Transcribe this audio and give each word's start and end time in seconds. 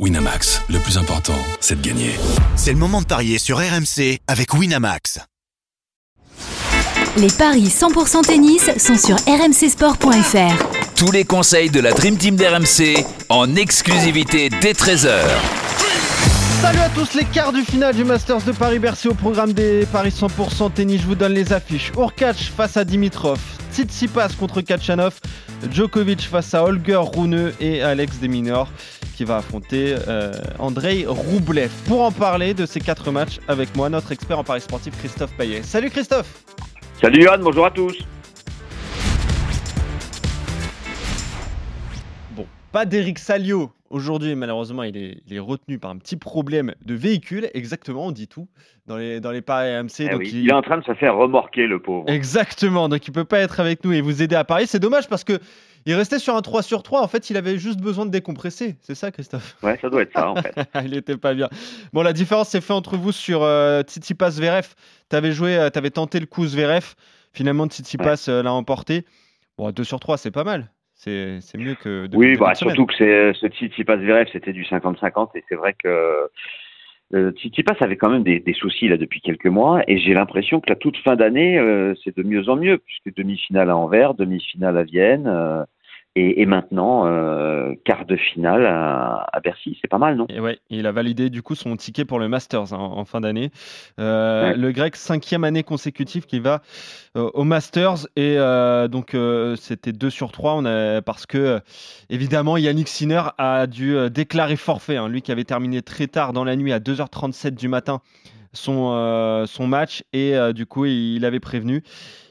Winamax, 0.00 0.60
le 0.70 0.80
plus 0.80 0.98
important, 0.98 1.38
c'est 1.60 1.80
de 1.80 1.86
gagner. 1.86 2.10
C'est 2.56 2.72
le 2.72 2.78
moment 2.78 3.00
de 3.00 3.06
parier 3.06 3.38
sur 3.38 3.58
RMC 3.58 4.18
avec 4.26 4.52
Winamax. 4.52 5.20
Les 7.16 7.28
paris 7.28 7.68
100% 7.68 8.22
tennis 8.22 8.70
sont 8.76 8.96
sur 8.96 9.14
rmcsport.fr. 9.14 10.96
Tous 10.96 11.12
les 11.12 11.22
conseils 11.22 11.70
de 11.70 11.78
la 11.78 11.92
Dream 11.92 12.16
Team 12.16 12.34
d'RMC 12.34 13.06
en 13.28 13.54
exclusivité 13.54 14.48
dès 14.60 14.72
13h. 14.72 15.12
Salut 16.60 16.80
à 16.80 16.88
tous, 16.88 17.14
les 17.14 17.24
quarts 17.26 17.52
du 17.52 17.62
final 17.62 17.94
du 17.94 18.02
Masters 18.02 18.42
de 18.42 18.50
Paris-Bercy 18.50 19.06
au 19.06 19.14
programme 19.14 19.52
des 19.52 19.86
Paris 19.92 20.10
100% 20.10 20.72
tennis. 20.72 21.02
Je 21.02 21.06
vous 21.06 21.14
donne 21.14 21.34
les 21.34 21.52
affiches. 21.52 21.92
Urkac 21.96 22.34
face 22.34 22.76
à 22.76 22.84
Dimitrov, 22.84 23.38
Tsitsipas 23.72 24.30
contre 24.40 24.60
Kachanov, 24.60 25.20
Djokovic 25.70 26.22
face 26.22 26.52
à 26.52 26.64
Holger 26.64 27.00
Rune 27.14 27.52
et 27.60 27.80
Alex 27.80 28.18
Deminor 28.18 28.68
qui 29.14 29.24
va 29.24 29.38
affronter 29.38 29.96
euh, 30.08 30.32
Andrei 30.58 31.04
Roublev. 31.06 31.70
Pour 31.86 32.02
en 32.02 32.12
parler 32.12 32.54
de 32.54 32.66
ces 32.66 32.80
quatre 32.80 33.10
matchs 33.10 33.40
avec 33.48 33.74
moi, 33.76 33.88
notre 33.88 34.12
expert 34.12 34.38
en 34.38 34.44
Paris 34.44 34.60
sportif 34.60 34.96
Christophe 34.98 35.32
Payet. 35.36 35.62
Salut 35.62 35.90
Christophe 35.90 36.44
Salut 37.00 37.22
Johan, 37.22 37.38
bonjour 37.40 37.66
à 37.66 37.70
tous 37.70 37.96
pas 42.74 42.86
d'Eric 42.86 43.20
Salio 43.20 43.70
aujourd'hui, 43.88 44.34
malheureusement, 44.34 44.82
il 44.82 44.96
est, 44.96 45.38
retenu 45.38 45.78
par 45.78 45.92
un 45.92 45.96
petit 45.96 46.16
problème 46.16 46.74
de 46.84 46.94
véhicule. 46.94 47.48
Exactement, 47.54 48.06
on 48.06 48.10
dit 48.10 48.26
tout 48.26 48.48
dans 48.88 48.96
les, 48.96 49.20
dans 49.20 49.30
les 49.30 49.42
paris 49.42 49.70
AMC. 49.70 50.00
Eh 50.00 50.08
donc 50.08 50.32
il... 50.32 50.50
est 50.50 50.52
en 50.52 50.60
train 50.60 50.78
de 50.78 50.82
se 50.82 50.92
faire 50.94 51.14
remorquer, 51.14 51.68
le 51.68 51.78
pauvre. 51.78 52.10
Exactement, 52.10 52.88
donc 52.88 53.06
il 53.06 53.12
peut 53.12 53.24
pas 53.24 53.38
être 53.38 53.60
avec 53.60 53.84
nous 53.84 53.92
et 53.92 54.00
vous 54.00 54.22
aider 54.22 54.34
à 54.34 54.42
Paris. 54.42 54.66
C'est 54.66 54.80
dommage 54.80 55.06
parce 55.06 55.22
que 55.22 55.38
il 55.86 55.94
restait 55.94 56.18
sur 56.18 56.34
un 56.34 56.42
3 56.42 56.64
sur 56.64 56.82
3. 56.82 57.00
En 57.00 57.06
fait, 57.06 57.30
il 57.30 57.36
avait 57.36 57.58
juste 57.58 57.80
besoin 57.80 58.06
de 58.06 58.10
décompresser. 58.10 58.74
C'est 58.80 58.96
ça, 58.96 59.12
Christophe? 59.12 59.56
Ouais, 59.62 59.78
ça 59.80 59.88
doit 59.88 60.02
être 60.02 60.12
ça, 60.12 60.30
en 60.30 60.34
fait. 60.34 60.52
il 60.84 60.90
n'était 60.90 61.16
pas 61.16 61.32
bien. 61.32 61.48
Bon, 61.92 62.02
la 62.02 62.12
différence 62.12 62.48
s'est 62.48 62.60
faite 62.60 62.72
entre 62.72 62.96
vous 62.96 63.12
sur 63.12 63.44
euh, 63.44 63.82
Tsitsipas 63.82 64.32
Zverev. 64.32 64.66
Tu 65.10 65.14
avais 65.14 65.30
joué, 65.30 65.56
euh, 65.56 65.70
tu 65.70 65.78
avais 65.78 65.90
tenté 65.90 66.18
le 66.18 66.26
coup 66.26 66.44
Zverev. 66.44 66.94
Finalement, 67.32 67.68
Tsitsipas 67.68 68.24
euh, 68.28 68.42
l'a 68.42 68.52
emporté. 68.52 69.04
Bon, 69.58 69.70
2 69.70 69.84
sur 69.84 70.00
3, 70.00 70.18
c'est 70.18 70.32
pas 70.32 70.42
mal. 70.42 70.72
C'est 71.04 71.58
mieux 71.58 71.74
que. 71.74 72.08
oui, 72.14 72.36
bah, 72.36 72.54
surtout 72.54 72.86
que 72.86 72.94
ce 72.94 73.46
Tsitsipas 73.48 73.98
Zverev, 73.98 74.28
c'était 74.32 74.52
du 74.52 74.64
50-50. 74.64 75.30
Et 75.34 75.44
c'est 75.48 75.56
vrai 75.56 75.74
que. 75.74 76.28
Euh, 77.12 77.30
Tsitsipas 77.32 77.74
avait 77.80 77.96
quand 77.96 78.08
même 78.08 78.22
des, 78.22 78.42
soucis 78.54 78.88
là 78.88 78.96
depuis 78.96 79.20
quelques 79.20 79.46
mois 79.46 79.82
et 79.86 79.98
j'ai 79.98 80.14
l'impression 80.14 80.60
que 80.60 80.70
la 80.70 80.74
toute 80.74 80.96
fin 80.96 81.16
d'année 81.16 81.60
c'est 82.02 82.16
de 82.16 82.22
mieux 82.22 82.48
en 82.48 82.56
mieux 82.56 82.78
puisque 82.78 83.14
demi-finale 83.14 83.68
à 83.70 83.76
Anvers, 83.76 84.14
demi-finale 84.14 84.78
à 84.78 84.84
Vienne, 84.84 85.66
et, 86.16 86.46
maintenant, 86.46 87.06
euh, 87.06 87.74
quart 87.84 88.06
de 88.06 88.14
finale 88.14 88.66
à, 88.66 89.26
Bercy, 89.42 89.76
c'est 89.82 89.88
pas 89.88 89.98
mal, 89.98 90.14
non? 90.16 90.26
Et 90.28 90.38
ouais, 90.38 90.60
il 90.70 90.86
a 90.86 90.92
validé 90.92 91.28
du 91.28 91.42
coup 91.42 91.56
son 91.56 91.74
ticket 91.74 92.04
pour 92.04 92.20
le 92.20 92.28
Masters 92.28 92.72
hein, 92.72 92.78
en 92.78 93.04
fin 93.04 93.20
d'année. 93.20 93.50
Euh, 93.98 94.54
le 94.54 94.70
Grec, 94.70 94.94
cinquième 94.94 95.42
année 95.42 95.64
consécutive 95.64 96.26
qui 96.26 96.38
va 96.38 96.62
euh, 97.16 97.28
au 97.34 97.42
Masters. 97.42 98.06
Et 98.14 98.36
donc, 98.88 99.16
c'était 99.56 99.92
2 99.92 100.08
sur 100.08 100.30
3 100.30 100.54
on 100.54 100.64
a, 100.66 101.02
parce 101.02 101.26
que, 101.26 101.60
évidemment, 102.10 102.56
Yannick 102.56 102.86
Sinner 102.86 103.22
a 103.38 103.66
dû 103.66 103.96
déclarer 104.08 104.56
forfait. 104.56 104.96
Hein, 104.96 105.08
lui 105.08 105.20
qui 105.20 105.32
avait 105.32 105.42
terminé 105.42 105.82
très 105.82 106.06
tard 106.06 106.32
dans 106.32 106.44
la 106.44 106.54
nuit 106.54 106.72
à 106.72 106.78
2h37 106.78 107.56
du 107.56 107.66
matin 107.66 108.00
son, 108.52 109.44
son 109.48 109.66
match. 109.66 110.04
Et 110.12 110.36
du 110.54 110.64
coup, 110.64 110.84
il, 110.84 111.16
il 111.16 111.24
avait 111.24 111.40
prévenu. 111.40 111.82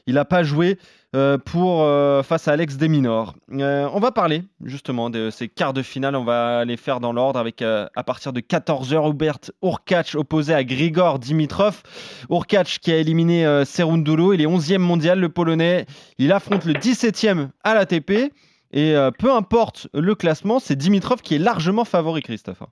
Il 0.06 0.14
n'a 0.14 0.24
pas 0.24 0.42
joué. 0.42 0.78
Euh, 1.14 1.38
pour 1.38 1.84
euh, 1.84 2.24
face 2.24 2.48
à 2.48 2.52
Alex 2.52 2.76
Deminor. 2.76 3.34
Euh, 3.52 3.88
on 3.92 4.00
va 4.00 4.10
parler 4.10 4.42
justement 4.64 5.10
de 5.10 5.30
ces 5.30 5.48
quarts 5.48 5.72
de 5.72 5.82
finale. 5.82 6.16
On 6.16 6.24
va 6.24 6.64
les 6.64 6.76
faire 6.76 6.98
dans 6.98 7.12
l'ordre 7.12 7.38
avec 7.38 7.62
à 7.62 8.02
partir 8.04 8.32
de 8.32 8.40
14h 8.40 9.12
Hubert 9.12 9.38
Urkac 9.62 10.16
opposé 10.16 10.54
à 10.54 10.64
Grigor 10.64 11.20
Dimitrov. 11.20 11.82
Urkac 12.30 12.66
qui 12.82 12.90
a 12.90 12.96
éliminé 12.96 13.64
Serundulo. 13.64 14.32
Il 14.32 14.42
est 14.42 14.46
11e 14.46 14.78
mondial, 14.78 15.20
le 15.20 15.28
Polonais. 15.28 15.86
Il 16.18 16.32
affronte 16.32 16.64
le 16.64 16.72
17e 16.72 17.50
à 17.62 17.74
l'ATP. 17.74 18.32
Et 18.72 18.96
peu 19.20 19.30
importe 19.32 19.86
le 19.94 20.16
classement, 20.16 20.58
c'est 20.58 20.74
Dimitrov 20.74 21.22
qui 21.22 21.36
est 21.36 21.38
largement 21.38 21.84
favori, 21.84 22.22
Christophe. 22.22 22.64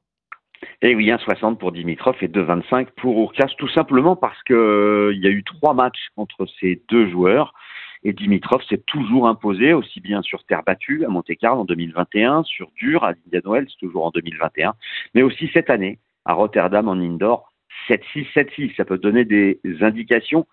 Et 0.80 0.90
eh 0.90 0.94
oui, 0.96 1.06
1,60 1.10 1.58
pour 1.58 1.70
Dimitrov 1.70 2.16
et 2.22 2.28
2,25 2.28 2.88
pour 2.96 3.20
Urkac, 3.20 3.52
tout 3.56 3.68
simplement 3.68 4.16
parce 4.16 4.42
qu'il 4.42 4.56
y 4.56 5.26
a 5.26 5.30
eu 5.30 5.44
trois 5.44 5.74
matchs 5.74 6.08
contre 6.16 6.46
ces 6.60 6.82
deux 6.88 7.08
joueurs. 7.08 7.54
Et 8.04 8.12
Dimitrov 8.12 8.62
s'est 8.68 8.82
toujours 8.86 9.28
imposé, 9.28 9.72
aussi 9.72 10.00
bien 10.00 10.22
sur 10.22 10.44
terre 10.44 10.62
battue 10.64 11.04
à 11.04 11.08
Monte-Carlo 11.08 11.62
en 11.62 11.64
2021, 11.64 12.42
sur 12.42 12.70
dur 12.76 13.04
à 13.04 13.12
l'Indian 13.12 13.52
Wells 13.52 13.68
toujours 13.78 14.06
en 14.06 14.10
2021, 14.10 14.74
mais 15.14 15.22
aussi 15.22 15.48
cette 15.52 15.70
année 15.70 15.98
à 16.24 16.34
Rotterdam 16.34 16.88
en 16.88 16.94
indoor 16.94 17.52
7-6, 17.88 18.26
7-6, 18.34 18.76
ça 18.76 18.84
peut 18.84 18.98
donner 18.98 19.24
des 19.24 19.58
indications. 19.80 20.46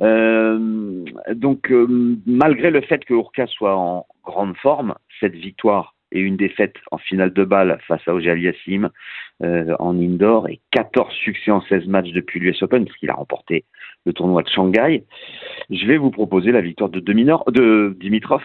Euh, 0.00 1.04
donc, 1.34 1.70
euh, 1.70 2.16
malgré 2.26 2.70
le 2.70 2.80
fait 2.80 3.04
que 3.04 3.14
Urka 3.14 3.46
soit 3.46 3.76
en 3.76 4.06
grande 4.24 4.56
forme, 4.56 4.94
cette 5.20 5.34
victoire 5.34 5.94
et 6.10 6.20
une 6.20 6.36
défaite 6.36 6.76
en 6.90 6.98
finale 6.98 7.32
de 7.32 7.44
balle 7.44 7.78
face 7.88 8.06
à 8.06 8.14
Ojal 8.14 8.40
Yassim 8.40 8.90
euh, 9.42 9.74
en 9.78 9.98
indoor 9.98 10.48
et 10.48 10.60
14 10.72 11.12
succès 11.14 11.50
en 11.50 11.62
16 11.62 11.86
matchs 11.86 12.12
depuis 12.12 12.38
l'US 12.38 12.62
Open, 12.62 12.84
parce 12.84 12.96
qu'il 12.98 13.10
a 13.10 13.14
remporté 13.14 13.64
le 14.04 14.12
tournoi 14.12 14.42
de 14.42 14.48
Shanghai. 14.48 15.04
Je 15.70 15.86
vais 15.86 15.96
vous 15.96 16.10
proposer 16.10 16.52
la 16.52 16.60
victoire 16.60 16.90
de, 16.90 17.00
Dimitrov 17.98 18.42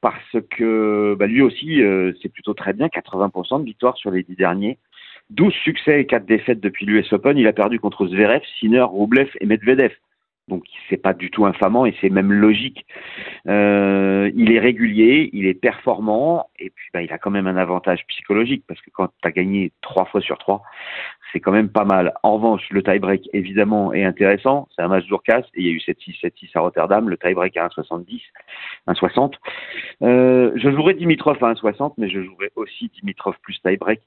parce 0.00 0.36
que 0.50 1.16
bah, 1.18 1.26
lui 1.26 1.42
aussi, 1.42 1.82
euh, 1.82 2.12
c'est 2.22 2.28
plutôt 2.28 2.54
très 2.54 2.72
bien, 2.72 2.86
80% 2.86 3.60
de 3.60 3.64
victoire 3.64 3.96
sur 3.96 4.10
les 4.10 4.22
10 4.22 4.36
derniers. 4.36 4.78
12 5.30 5.52
succès 5.52 6.00
et 6.00 6.06
4 6.06 6.24
défaites 6.24 6.60
depuis 6.60 6.86
l'US 6.86 7.12
Open. 7.12 7.36
Il 7.36 7.46
a 7.46 7.52
perdu 7.52 7.78
contre 7.78 8.06
Zverev, 8.06 8.42
Sinner, 8.58 8.86
Rublev 8.90 9.28
et 9.40 9.46
Medvedev. 9.46 9.92
Donc 10.48 10.64
c'est 10.88 10.96
pas 10.96 11.12
du 11.12 11.30
tout 11.30 11.46
infamant 11.46 11.86
et 11.86 11.94
c'est 12.00 12.10
même 12.10 12.32
logique. 12.32 12.86
Euh, 13.46 14.30
il 14.34 14.52
est 14.52 14.58
régulier, 14.58 15.30
il 15.32 15.46
est 15.46 15.54
performant 15.54 16.48
et 16.58 16.70
puis 16.70 16.88
bah, 16.92 17.02
il 17.02 17.12
a 17.12 17.18
quand 17.18 17.30
même 17.30 17.46
un 17.46 17.56
avantage 17.56 18.04
psychologique 18.08 18.64
parce 18.66 18.80
que 18.80 18.90
quand 18.90 19.08
tu 19.08 19.28
as 19.28 19.30
gagné 19.30 19.72
trois 19.80 20.06
fois 20.06 20.20
sur 20.20 20.38
trois, 20.38 20.62
c'est 21.32 21.40
quand 21.40 21.52
même 21.52 21.68
pas 21.68 21.84
mal. 21.84 22.14
En 22.22 22.34
revanche, 22.34 22.62
le 22.70 22.82
tie-break 22.82 23.28
évidemment 23.32 23.92
est 23.92 24.04
intéressant. 24.04 24.68
C'est 24.74 24.82
un 24.82 24.88
match 24.88 25.04
d'Urcas 25.04 25.42
et 25.54 25.60
il 25.60 25.66
y 25.66 25.68
a 25.68 25.72
eu 25.72 25.78
7-6, 25.78 26.20
7-6 26.22 26.50
à 26.54 26.60
Rotterdam. 26.60 27.08
Le 27.08 27.16
tie-break 27.16 27.56
à 27.56 27.68
1,70, 27.68 28.20
1,60. 28.88 29.34
Euh, 30.02 30.52
je 30.56 30.70
jouerai 30.70 30.94
Dimitrov 30.94 31.42
à 31.44 31.52
1,60 31.52 31.94
mais 31.98 32.08
je 32.08 32.22
jouerai 32.22 32.50
aussi 32.56 32.90
Dimitrov 33.00 33.34
plus 33.42 33.60
tie-break 33.62 34.00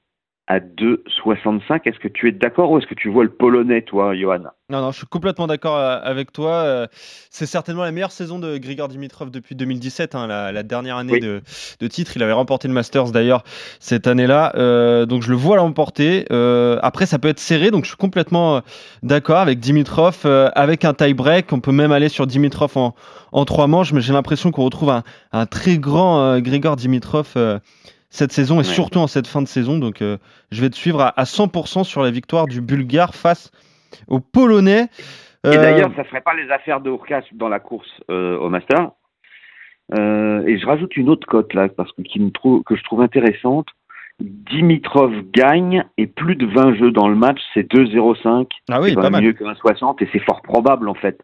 à 0.48 0.58
2,65. 0.58 1.82
Est-ce 1.84 1.98
que 1.98 2.08
tu 2.08 2.28
es 2.28 2.32
d'accord 2.32 2.70
ou 2.70 2.78
est-ce 2.78 2.86
que 2.86 2.94
tu 2.94 3.08
vois 3.08 3.24
le 3.24 3.30
polonais, 3.30 3.82
toi, 3.82 4.14
Johan? 4.14 4.42
Non, 4.70 4.80
non, 4.80 4.90
je 4.90 4.98
suis 4.98 5.06
complètement 5.06 5.46
d'accord 5.46 5.76
euh, 5.76 5.98
avec 6.02 6.32
toi. 6.32 6.54
Euh, 6.54 6.86
c'est 7.30 7.46
certainement 7.46 7.84
la 7.84 7.92
meilleure 7.92 8.10
saison 8.10 8.38
de 8.38 8.58
Grigor 8.58 8.88
Dimitrov 8.88 9.30
depuis 9.30 9.54
2017, 9.54 10.14
hein, 10.14 10.26
la, 10.26 10.62
dernière 10.62 10.96
année 10.96 11.20
de, 11.20 11.42
titre. 11.88 12.16
Il 12.16 12.22
avait 12.22 12.32
remporté 12.32 12.68
le 12.68 12.74
Masters 12.74 13.12
d'ailleurs 13.12 13.44
cette 13.78 14.06
année-là. 14.06 14.52
Euh, 14.56 15.06
donc 15.06 15.22
je 15.22 15.30
le 15.30 15.36
vois 15.36 15.56
l'emporter. 15.56 16.24
après, 16.82 17.06
ça 17.06 17.18
peut 17.18 17.28
être 17.28 17.40
serré, 17.40 17.70
donc 17.70 17.84
je 17.84 17.90
suis 17.90 17.96
complètement 17.96 18.62
d'accord 19.02 19.38
avec 19.38 19.60
Dimitrov. 19.60 20.24
avec 20.24 20.84
un 20.84 20.94
tie-break, 20.94 21.52
on 21.52 21.60
peut 21.60 21.72
même 21.72 21.92
aller 21.92 22.08
sur 22.08 22.26
Dimitrov 22.26 22.76
en, 22.76 22.94
en 23.30 23.44
trois 23.44 23.66
manches, 23.66 23.92
mais 23.92 24.00
j'ai 24.00 24.12
l'impression 24.12 24.50
qu'on 24.50 24.64
retrouve 24.64 24.90
un, 24.90 25.02
un, 25.32 25.46
très 25.46 25.78
grand 25.78 26.38
Grigor 26.40 26.76
Dimitrov 26.76 27.36
cette 28.12 28.30
saison 28.30 28.60
et 28.60 28.64
surtout 28.64 28.98
en 28.98 29.06
cette 29.06 29.26
fin 29.26 29.40
de 29.40 29.48
saison. 29.48 29.78
Donc, 29.78 30.02
euh, 30.02 30.18
je 30.50 30.60
vais 30.60 30.68
te 30.68 30.76
suivre 30.76 31.00
à, 31.00 31.24
100% 31.24 31.82
sur 31.82 32.02
la 32.02 32.10
victoire 32.10 32.46
du 32.46 32.60
Bulgare 32.60 33.14
face 33.14 33.50
au 34.06 34.20
Polonais. 34.20 34.88
Et 35.44 35.48
euh, 35.48 35.56
d'ailleurs, 35.56 35.90
ça 35.96 36.02
ne 36.02 36.08
serait 36.08 36.20
pas 36.20 36.34
les 36.34 36.50
affaires 36.50 36.80
de 36.82 36.90
Urkas 36.90 37.22
dans 37.32 37.48
la 37.48 37.58
course 37.58 37.90
euh, 38.10 38.36
au 38.36 38.50
Master. 38.50 38.90
et 39.92 40.58
je 40.58 40.66
rajoute 40.66 40.94
une 40.96 41.08
autre 41.08 41.26
cote 41.26 41.54
là, 41.54 41.68
parce 41.70 41.90
que, 41.92 42.02
qui 42.02 42.20
me 42.20 42.30
trouve, 42.30 42.62
que 42.64 42.76
je 42.76 42.84
trouve 42.84 43.00
intéressante. 43.00 43.68
Dimitrov 44.20 45.10
gagne 45.32 45.84
et 45.96 46.06
plus 46.06 46.36
de 46.36 46.46
20 46.46 46.74
jeux 46.74 46.92
dans 46.92 47.08
le 47.08 47.16
match, 47.16 47.40
c'est 47.54 47.68
2-0-5. 47.72 48.46
Ah 48.70 48.80
oui, 48.80 48.90
c'est 48.90 49.00
pas 49.00 49.08
mieux 49.08 49.32
que 49.32 49.42
1-60 49.42 50.02
et 50.04 50.08
c'est 50.12 50.20
fort 50.20 50.42
probable 50.42 50.88
en 50.90 50.94
fait 50.94 51.18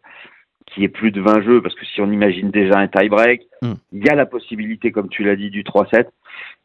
qu'il 0.69 0.83
y 0.83 0.85
ait 0.85 0.89
plus 0.89 1.11
de 1.11 1.21
20 1.21 1.41
jeux 1.41 1.61
parce 1.61 1.75
que 1.75 1.85
si 1.85 2.01
on 2.01 2.11
imagine 2.11 2.51
déjà 2.51 2.77
un 2.77 2.87
tie-break, 2.87 3.41
hmm. 3.61 3.73
il 3.93 4.05
y 4.05 4.09
a 4.09 4.15
la 4.15 4.25
possibilité, 4.25 4.91
comme 4.91 5.09
tu 5.09 5.23
l'as 5.23 5.35
dit, 5.35 5.49
du 5.49 5.63
3-7. 5.63 6.05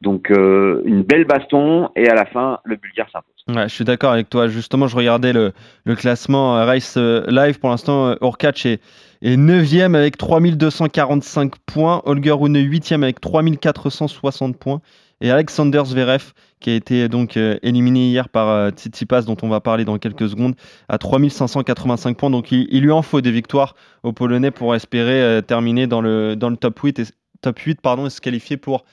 Donc 0.01 0.31
euh, 0.31 0.83
une 0.85 1.03
belle 1.03 1.25
baston 1.25 1.89
et 1.97 2.09
à 2.09 2.15
la 2.15 2.27
fin 2.27 2.59
le 2.65 2.77
Bulgare 2.77 3.09
s'impose. 3.11 3.56
Ouais, 3.56 3.69
je 3.69 3.75
suis 3.75 3.85
d'accord 3.85 4.12
avec 4.12 4.29
toi. 4.29 4.49
Justement, 4.49 4.87
je 4.87 4.97
regardais 4.97 5.33
le, 5.33 5.53
le 5.85 5.97
classement 5.97 6.56
euh, 6.56 6.65
Race 6.65 6.97
euh, 6.97 7.25
Live. 7.29 7.59
Pour 7.59 7.71
l'instant, 7.71 8.15
Orkac 8.21 8.67
est, 8.67 8.81
est 9.23 9.37
9e 9.37 9.95
avec 9.95 10.17
3245 10.17 11.55
points. 11.67 12.03
Holger 12.05 12.33
Rune 12.33 12.59
8e 12.59 13.03
avec 13.03 13.21
3460 13.21 14.59
points. 14.59 14.81
Et 15.21 15.31
Alexander 15.31 15.83
Zverev, 15.85 16.33
qui 16.61 16.71
a 16.71 16.75
été 16.75 17.09
donc 17.09 17.37
éliminé 17.37 18.09
hier 18.09 18.29
par 18.29 18.71
Tsitsipas, 18.71 19.23
dont 19.23 19.37
on 19.43 19.49
va 19.49 19.61
parler 19.61 19.85
dans 19.85 19.99
quelques 19.99 20.29
secondes, 20.29 20.55
à 20.89 20.99
3585 20.99 22.17
points. 22.17 22.31
Donc 22.31 22.53
il, 22.53 22.81
lui 22.81 22.91
en 22.91 23.03
faut 23.03 23.21
des 23.21 23.31
victoires 23.31 23.75
aux 24.03 24.13
Polonais 24.13 24.51
pour 24.51 24.75
espérer 24.75 25.41
terminer 25.43 25.87
dans 25.87 26.01
le, 26.01 26.37
dans 26.37 26.51
le 26.51 26.57
top 26.57 26.79
8 26.79 26.99
et, 26.99 27.05
top 27.41 27.59
8 27.59 27.81
pardon, 27.81 28.07
et 28.07 28.11
se 28.11 28.21
qualifier 28.21 28.57
pour 28.57 28.85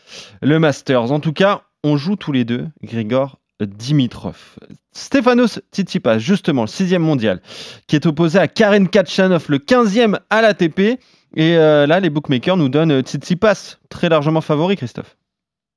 le 0.42 0.60
Masters. 0.60 1.12
En 1.12 1.20
tout 1.20 1.34
cas, 1.34 1.62
on 1.84 1.98
joue 1.98 2.16
tous 2.16 2.32
les 2.32 2.46
deux, 2.46 2.68
Grigor 2.84 3.40
Dimitrov. 3.66 4.58
Stefanos 4.92 5.60
Tsitsipas, 5.72 6.18
justement, 6.18 6.64
le 6.64 6.68
sixième 6.68 7.04
mondial, 7.04 7.42
qui 7.88 7.96
est 7.96 8.06
opposé 8.06 8.40
à 8.40 8.48
Karen 8.48 8.88
Kachanov, 8.88 9.46
le 9.50 9.60
15e 9.60 10.20
à 10.30 10.42
l'ATP. 10.42 11.00
Et 11.36 11.56
euh, 11.56 11.88
là, 11.88 12.00
les 12.00 12.10
bookmakers 12.10 12.58
nous 12.58 12.70
donnent 12.70 13.02
Tsitsipas, 13.02 13.78
très 13.90 14.10
largement 14.10 14.42
favori, 14.42 14.76
Christophe. 14.76 15.16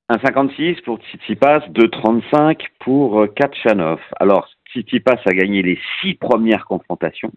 1,56 0.09 0.83
pour 0.83 0.99
Tsitsipas, 0.99 1.61
2,35 1.69 2.59
pour 2.79 3.21
euh, 3.21 3.27
Kachanov. 3.27 3.99
Alors, 4.19 4.47
Tsitsipas 4.71 5.19
a 5.25 5.33
gagné 5.33 5.63
les 5.63 5.79
six 5.99 6.13
premières 6.13 6.65
confrontations 6.65 7.31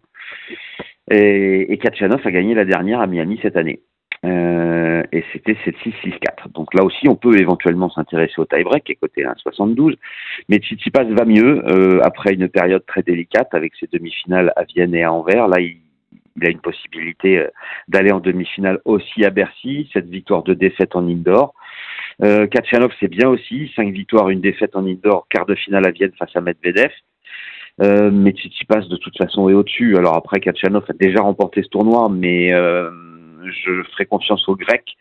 et, 1.10 1.72
et 1.72 1.78
Kachanov 1.78 2.20
a 2.26 2.30
gagné 2.30 2.54
la 2.54 2.66
dernière 2.66 3.00
à 3.00 3.06
Miami 3.06 3.38
cette 3.42 3.56
année. 3.56 3.80
Euh, 4.26 5.02
et 5.12 5.24
c'était 5.32 5.56
7-6-6-4. 5.64 6.52
Donc 6.52 6.74
là 6.74 6.84
aussi, 6.84 7.08
on 7.08 7.14
peut 7.14 7.38
éventuellement 7.40 7.88
s'intéresser 7.88 8.34
au 8.38 8.44
tie-break, 8.44 8.84
qui 8.84 8.92
est 8.92 8.96
coté 8.96 9.24
à 9.24 9.32
1,72. 9.32 9.94
Mais 10.48 10.58
Tsitsipas 10.58 11.04
va 11.04 11.24
mieux 11.24 11.64
euh, 11.68 12.00
après 12.02 12.34
une 12.34 12.48
période 12.48 12.84
très 12.84 13.02
délicate 13.02 13.54
avec 13.54 13.74
ses 13.76 13.86
demi-finales 13.86 14.52
à 14.56 14.64
Vienne 14.64 14.94
et 14.94 15.04
à 15.04 15.12
Anvers. 15.12 15.48
Là, 15.48 15.60
il, 15.60 15.78
il 16.36 16.46
a 16.46 16.50
une 16.50 16.60
possibilité 16.60 17.46
d'aller 17.88 18.12
en 18.12 18.20
demi-finale 18.20 18.80
aussi 18.84 19.24
à 19.24 19.30
Bercy. 19.30 19.88
Cette 19.92 20.08
victoire 20.08 20.42
de 20.42 20.54
défaite 20.54 20.94
en 20.96 21.06
indoor. 21.08 21.54
Euh, 22.22 22.46
c'est 23.00 23.08
bien 23.08 23.28
aussi. 23.28 23.70
Cinq 23.76 23.92
victoires, 23.92 24.28
une 24.30 24.40
défaite 24.40 24.74
en 24.76 24.86
indoor, 24.86 25.26
quart 25.28 25.46
de 25.46 25.54
finale 25.54 25.86
à 25.86 25.90
Vienne 25.90 26.12
face 26.18 26.34
à 26.34 26.40
Medvedev. 26.40 26.90
Euh, 27.80 28.10
mais 28.12 28.32
Tsitsipas, 28.32 28.80
de 28.80 28.96
toute 28.96 29.16
façon, 29.16 29.48
est 29.48 29.54
au-dessus. 29.54 29.96
Alors 29.96 30.16
après, 30.16 30.40
Kachanov 30.40 30.84
a 30.88 30.92
déjà 30.92 31.20
remporté 31.20 31.62
ce 31.62 31.68
tournoi, 31.68 32.08
mais 32.10 32.52
euh, 32.52 32.90
je 33.44 33.82
ferai 33.92 34.06
confiance 34.06 34.48
aux 34.48 34.56
Grecs. 34.56 34.96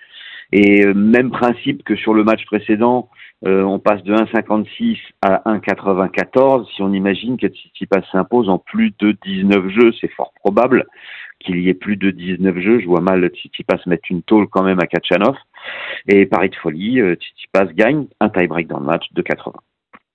Et 0.51 0.85
euh, 0.85 0.93
même 0.93 1.31
principe 1.31 1.83
que 1.83 1.95
sur 1.95 2.13
le 2.13 2.23
match 2.23 2.45
précédent, 2.45 3.09
euh, 3.45 3.63
on 3.63 3.79
passe 3.79 4.03
de 4.03 4.13
1,56 4.13 4.97
à 5.21 5.41
1,94. 5.45 6.67
Si 6.73 6.81
on 6.81 6.93
imagine 6.93 7.37
que 7.37 7.47
Tsitsipas 7.47 8.01
s'impose 8.11 8.49
en 8.49 8.57
plus 8.57 8.93
de 8.99 9.17
19 9.25 9.69
jeux, 9.69 9.91
c'est 9.99 10.11
fort 10.13 10.31
probable 10.35 10.85
qu'il 11.39 11.59
y 11.59 11.69
ait 11.69 11.73
plus 11.73 11.97
de 11.97 12.11
19 12.11 12.59
jeux. 12.59 12.79
Je 12.79 12.85
vois 12.85 13.01
mal 13.01 13.27
Tsitsipas 13.29 13.77
mettre 13.87 14.05
une 14.09 14.23
tôle 14.23 14.47
quand 14.47 14.63
même 14.63 14.79
à 14.79 14.87
Kachanov. 14.87 15.35
Et 16.07 16.25
Paris 16.25 16.49
de 16.49 16.55
folie, 16.55 16.99
euh, 17.01 17.15
Tsitsipas 17.15 17.65
gagne 17.73 18.07
un 18.19 18.29
tie-break 18.29 18.67
dans 18.67 18.79
le 18.79 18.85
match 18.85 19.05
de 19.11 19.21
80. 19.21 19.53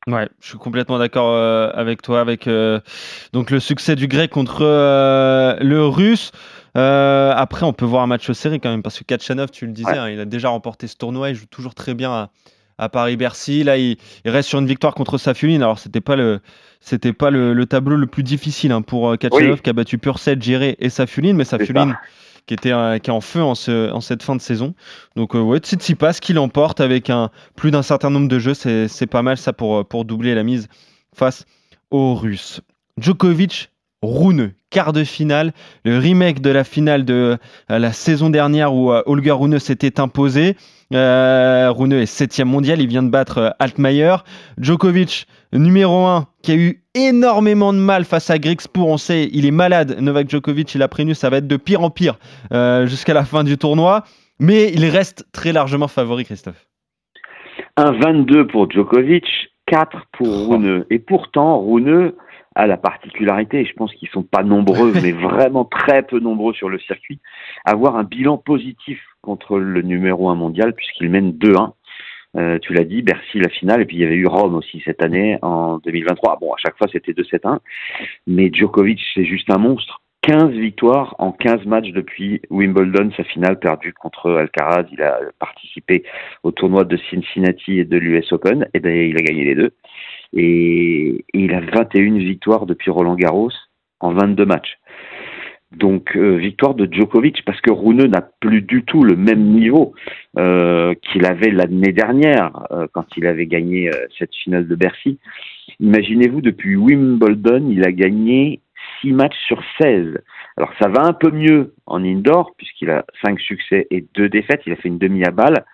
Ouais, 0.09 0.29
je 0.41 0.49
suis 0.49 0.59
complètement 0.59 0.99
d'accord 0.99 1.31
euh, 1.33 1.71
avec 1.75 2.03
toi, 2.03 2.21
avec 2.21 2.49
euh, 2.49 2.81
donc 3.33 3.51
le 3.53 3.61
succès 3.61 3.95
du 3.95 4.09
grec 4.09 4.31
contre 4.33 4.63
euh, 4.63 5.57
le 5.61 5.87
russe. 5.87 6.33
Après, 6.75 7.65
on 7.65 7.73
peut 7.73 7.85
voir 7.85 8.03
un 8.03 8.07
match 8.09 8.31
serré 8.33 8.59
quand 8.59 8.71
même, 8.71 8.83
parce 8.83 8.99
que 8.99 9.05
Kachanov, 9.05 9.51
tu 9.51 9.67
le 9.67 9.73
disais, 9.73 9.91
Ouais. 9.93 9.99
hein, 9.99 10.09
il 10.09 10.19
a 10.21 10.25
déjà 10.25 10.49
remporté 10.49 10.87
ce 10.87 10.97
tournoi, 10.97 11.31
il 11.31 11.35
joue 11.37 11.47
toujours 11.47 11.75
très 11.75 11.95
bien 11.95 12.11
à, 12.11 12.31
à 12.79 12.89
Paris-Bercy. 12.89 13.63
Là, 13.63 13.77
il, 13.77 13.97
il 14.25 14.31
reste 14.31 14.49
sur 14.49 14.59
une 14.59 14.67
victoire 14.67 14.95
contre 14.95 15.19
Safiuline. 15.19 15.63
Alors, 15.63 15.79
c'était 15.79 16.01
pas 16.01 16.17
le, 16.17 16.41
c'était 16.81 17.13
pas 17.13 17.31
le, 17.31 17.53
le 17.53 17.67
tableau 17.67 17.95
le 17.97 18.07
plus 18.07 18.23
difficile 18.25 18.73
hein, 18.73 18.83
pour 18.83 19.17
Kachanov, 19.19 19.53
Oui. 19.53 19.61
qui 19.61 19.71
a 19.71 19.73
battu 19.73 19.99
Purcell, 19.99 20.43
Géré 20.43 20.77
et 20.81 20.89
Safiuline, 20.89 21.37
mais 21.37 21.45
ça. 21.45 21.59
Qui 22.47 22.55
était 22.55 22.73
euh, 22.73 22.99
qui 22.99 23.11
est 23.11 23.13
en 23.13 23.21
feu 23.21 23.43
en, 23.43 23.55
ce, 23.55 23.91
en 23.91 24.01
cette 24.01 24.23
fin 24.23 24.37
de 24.37 24.41
saison. 24.41 24.75
Donc 25.17 25.35
euh, 25.35 25.41
ouais, 25.41 25.59
Tsitsipas 25.59 26.15
qui 26.15 26.33
l'emporte 26.33 26.81
avec 26.81 27.11
plus 27.57 27.71
d'un 27.71 27.83
certain 27.83 28.11
nombre 28.11 28.29
de 28.29 28.39
jeux, 28.39 28.55
c'est 28.55 29.07
pas 29.07 29.23
mal 29.23 29.37
ça 29.37 29.53
pour 29.53 29.79
euh, 29.79 29.85
pour 29.85 30.05
doubler 30.05 30.35
la 30.35 30.43
mise 30.43 30.69
face 31.15 31.45
aux 31.91 32.15
Russes. 32.15 32.61
Djokovic 32.99 33.73
Rune, 34.03 34.53
quart 34.71 34.93
de 34.93 35.05
finale, 35.05 35.53
le 35.85 35.99
remake 35.99 36.41
de 36.41 36.51
la 36.51 36.65
finale 36.65 37.05
de 37.05 37.39
la 37.69 37.93
saison 37.93 38.31
dernière 38.31 38.75
où 38.75 38.91
euh, 38.91 39.03
Holger 39.07 39.31
Rune 39.31 39.61
s'était 39.61 40.01
imposé. 40.01 40.57
Euh, 40.93 41.71
Rune 41.71 41.93
est 41.93 42.07
septième 42.07 42.49
mondial, 42.49 42.81
il 42.81 42.89
vient 42.89 43.05
de 43.05 43.11
battre 43.11 43.55
Altmaier. 43.61 44.17
Djokovic, 44.59 45.29
numéro 45.53 46.07
1, 46.07 46.27
qui 46.43 46.51
a 46.51 46.57
eu 46.57 46.82
énormément 46.95 47.73
de 47.73 47.79
mal 47.79 48.05
face 48.05 48.31
à 48.31 48.39
Grigspur. 48.39 48.87
On 48.87 48.97
sait, 48.97 49.29
il 49.33 49.47
est 49.47 49.51
malade. 49.53 49.97
Novak 50.01 50.29
Djokovic, 50.29 50.75
il 50.75 50.83
a 50.83 50.89
prévenu, 50.89 51.15
ça 51.15 51.31
va 51.31 51.39
être 51.39 51.47
de 51.47 51.57
pire 51.57 51.83
en 51.83 51.91
pire 51.91 52.19
euh, 52.53 52.87
jusqu'à 52.87 53.15
la 53.15 53.25
fin 53.25 53.45
du 53.45 53.59
tournoi. 53.59 54.05
Mais 54.39 54.71
il 54.73 54.85
reste 54.87 55.27
très 55.33 55.53
largement 55.53 55.89
favori, 55.89 56.25
Christophe. 56.25 56.67
1,22 57.79 58.47
pour 58.47 58.71
Djokovic, 58.71 59.25
4 59.67 59.97
pour 60.13 60.29
Oh. 60.29 60.53
Rune. 60.53 60.85
Et 60.91 60.99
pourtant, 60.99 61.61
Rune 61.61 62.13
a 62.55 62.67
la 62.67 62.77
particularité, 62.77 63.61
et 63.61 63.65
je 63.65 63.73
pense 63.73 63.95
qu'ils 63.95 64.09
sont 64.11 64.23
pas 64.23 64.43
nombreux, 64.43 64.93
mais 65.03 65.13
vraiment 65.13 65.65
très 65.65 66.03
peu 66.03 66.21
nombreux 66.21 66.53
sur 66.53 66.69
le 66.69 66.79
circuit, 66.81 67.21
avoir 67.65 67.97
un 67.97 68.05
bilan 68.05 68.37
positif 68.37 69.01
contre 69.23 69.59
le 69.59 69.83
numéro 69.83 70.29
1 70.29 70.35
mondial, 70.35 70.75
puisqu'il 70.75 71.09
mène 71.09 71.31
2-1. 71.33 71.73
Euh, 72.37 72.59
tu 72.59 72.73
l'as 72.73 72.85
dit, 72.85 73.03
Bercy 73.03 73.39
la 73.39 73.49
finale, 73.51 73.83
et 73.83 73.85
puis 73.85 73.97
il 73.97 74.01
y 74.01 74.05
avait 74.05 74.15
eu 74.15 74.27
Rome 74.27 74.55
aussi 74.55 74.83
cette 74.85 75.03
année 75.03 75.39
en 75.43 75.79
2023. 75.79 76.39
Bon, 76.41 76.53
à 76.53 76.57
chaque 76.57 76.77
fois 76.79 76.89
c'était 76.91 77.13
2-7-1, 77.13 77.59
mais 78.27 78.51
Djokovic 78.53 79.01
c'est 79.15 79.25
juste 79.25 79.51
un 79.51 79.59
monstre. 79.59 80.01
15 80.23 80.51
victoires 80.53 81.17
en 81.19 81.33
15 81.33 81.67
matchs 81.67 81.91
depuis 81.91 82.41
Wimbledon, 82.49 83.11
sa 83.17 83.25
finale 83.25 83.59
perdue 83.59 83.93
contre 83.93 84.31
Alcaraz. 84.31 84.85
Il 84.93 85.03
a 85.03 85.19
participé 85.41 86.05
au 86.45 86.53
tournoi 86.53 86.85
de 86.85 86.97
Cincinnati 87.11 87.81
et 87.81 87.85
de 87.85 87.99
l'US 87.99 88.33
Open, 88.33 88.69
et 88.73 88.79
ben, 88.79 88.95
il 88.95 89.17
a 89.17 89.23
gagné 89.23 89.45
les 89.45 89.57
deux. 89.57 89.73
Et, 90.33 91.25
et 91.35 91.39
il 91.39 91.53
a 91.53 91.61
21 91.61 92.19
victoires 92.19 92.67
depuis 92.67 92.91
Roland 92.91 93.17
Garros 93.17 93.51
en 93.99 94.13
22 94.13 94.47
matchs. 94.47 94.79
Donc 95.77 96.17
euh, 96.17 96.37
victoire 96.37 96.75
de 96.75 96.87
Djokovic 96.91 97.45
parce 97.45 97.61
que 97.61 97.71
Rune 97.71 98.05
n'a 98.07 98.21
plus 98.21 98.61
du 98.63 98.85
tout 98.85 99.05
le 99.05 99.17
même 99.17 99.43
niveau 99.43 99.95
euh, 100.39 100.95
qu'il 101.03 101.25
avait 101.25 101.51
l'année 101.51 101.93
dernière 101.93 102.67
euh, 102.71 102.87
quand 102.93 103.07
il 103.17 103.27
avait 103.27 103.47
gagné 103.47 103.89
euh, 103.89 104.07
cette 104.19 104.35
finale 104.35 104.69
de 104.69 104.75
Bercy. 104.75 105.19
Imaginez-vous 105.81 106.43
depuis 106.43 106.77
Wimbledon, 106.77 107.69
il 107.71 107.87
a 107.87 107.93
gagné 107.93 108.61
6 109.01 109.13
matchs 109.13 109.39
sur 109.47 109.63
16. 109.81 110.19
Alors 110.59 110.73
ça 110.81 110.89
va 110.89 111.05
un 111.07 111.15
peu 111.15 111.31
mieux 111.31 111.75
en 111.87 112.05
indoor 112.05 112.53
puisqu'il 112.59 112.91
a 112.91 113.07
5 113.25 113.41
succès 113.41 113.87
et 113.91 114.05
2 114.15 114.29
défaites, 114.29 114.63
il 114.67 114.73
a 114.75 114.77
fait 114.77 114.89
une 114.89 114.99
demi 114.99 115.25
à 115.25 115.31
balle, 115.31 115.65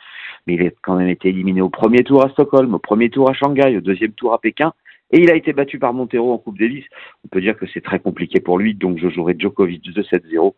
mais 0.46 0.54
il 0.54 0.66
a 0.66 0.70
quand 0.82 0.96
même 0.96 1.08
été 1.08 1.28
éliminé 1.30 1.60
au 1.60 1.70
premier 1.70 2.04
tour 2.04 2.24
à 2.24 2.30
Stockholm, 2.30 2.72
au 2.74 2.78
premier 2.78 3.10
tour 3.10 3.28
à 3.28 3.32
Shanghai, 3.32 3.76
au 3.76 3.80
deuxième 3.80 4.12
tour 4.12 4.32
à 4.32 4.40
Pékin 4.40 4.72
et 5.10 5.20
il 5.20 5.30
a 5.30 5.34
été 5.34 5.52
battu 5.52 5.78
par 5.78 5.94
Montero 5.94 6.32
en 6.32 6.38
Coupe 6.38 6.58
Davis. 6.58 6.84
On 7.24 7.28
peut 7.28 7.40
dire 7.40 7.56
que 7.56 7.66
c'est 7.72 7.80
très 7.80 7.98
compliqué 7.98 8.40
pour 8.40 8.58
lui, 8.58 8.74
donc 8.74 8.98
je 8.98 9.08
jouerai 9.08 9.34
Djokovic 9.38 9.84
2-7-0 9.84 10.54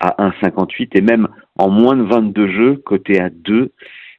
à 0.00 0.30
1,58 0.42 0.90
et 0.94 1.00
même 1.00 1.28
en 1.58 1.70
moins 1.70 1.96
de 1.96 2.02
22 2.02 2.48
jeux, 2.48 2.76
côté 2.76 3.20
à 3.20 3.30
2, 3.30 3.72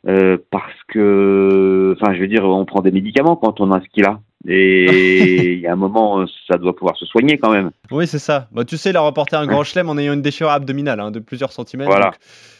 euh, 0.07 0.37
parce 0.51 0.73
que, 0.87 1.95
enfin, 1.99 2.13
je 2.13 2.19
veux 2.19 2.27
dire, 2.27 2.43
on 2.45 2.65
prend 2.65 2.81
des 2.81 2.91
médicaments 2.91 3.35
quand 3.35 3.59
on 3.61 3.71
a 3.71 3.81
ce 3.81 3.87
qu'il 3.89 4.05
a. 4.05 4.19
Et 4.47 4.85
il 5.53 5.59
y 5.59 5.67
a 5.67 5.73
un 5.73 5.77
moment, 5.77 6.25
ça 6.49 6.57
doit 6.57 6.75
pouvoir 6.75 6.95
se 6.97 7.05
soigner 7.05 7.37
quand 7.37 7.51
même. 7.51 7.71
Oui, 7.91 8.07
c'est 8.07 8.19
ça. 8.19 8.47
Bah, 8.51 8.65
tu 8.65 8.77
sais, 8.77 8.91
il 8.91 8.97
a 8.97 9.01
remporté 9.01 9.35
un 9.35 9.45
grand 9.45 9.63
chelem 9.63 9.89
en 9.89 9.97
ayant 9.97 10.13
une 10.13 10.21
déchirure 10.21 10.51
abdominale 10.51 10.99
hein, 10.99 11.11
de 11.11 11.19
plusieurs 11.19 11.51
centimètres. 11.51 11.89
Voilà. 11.89 12.05
donc 12.05 12.15